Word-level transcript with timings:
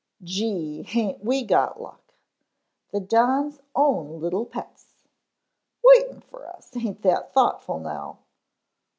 "Gee, 0.23 0.83
aint 0.95 1.23
we 1.23 1.43
got 1.45 1.79
luck!" 1.79 2.15
"The 2.91 2.99
Don's 2.99 3.59
own 3.75 4.19
little 4.19 4.47
pets." 4.47 5.03
"Waitin' 5.83 6.21
fer 6.21 6.47
us. 6.47 6.75
Aint 6.75 7.03
that 7.03 7.33
thoughtful 7.35 7.77
now." 7.79 8.17